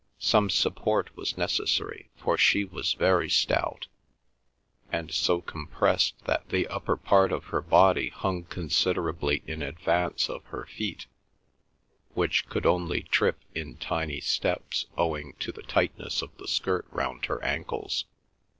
Some 0.17 0.49
support 0.49 1.15
was 1.15 1.37
necessary, 1.37 2.09
for 2.17 2.35
she 2.35 2.63
was 2.65 2.93
very 2.93 3.29
stout, 3.29 3.85
and 4.91 5.11
so 5.11 5.41
compressed 5.41 6.17
that 6.25 6.49
the 6.49 6.65
upper 6.69 6.97
part 6.97 7.31
of 7.31 7.43
her 7.53 7.61
body 7.61 8.09
hung 8.09 8.45
considerably 8.45 9.43
in 9.45 9.61
advance 9.61 10.27
of 10.27 10.43
her 10.45 10.65
feet, 10.65 11.05
which 12.15 12.49
could 12.49 12.65
only 12.65 13.03
trip 13.03 13.41
in 13.53 13.77
tiny 13.77 14.21
steps, 14.21 14.87
owing 14.97 15.33
to 15.33 15.51
the 15.51 15.61
tightness 15.61 16.23
of 16.23 16.35
the 16.39 16.47
skirt 16.47 16.87
round 16.89 17.25
her 17.25 17.39
ankles. 17.43 18.05